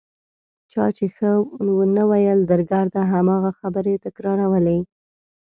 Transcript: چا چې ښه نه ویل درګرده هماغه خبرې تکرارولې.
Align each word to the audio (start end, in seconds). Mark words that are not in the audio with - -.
چا 0.71 0.85
چې 0.97 1.05
ښه 1.15 1.31
نه 1.95 2.03
ویل 2.09 2.39
درګرده 2.51 3.01
هماغه 3.13 3.51
خبرې 3.59 3.93
تکرارولې. 4.05 4.79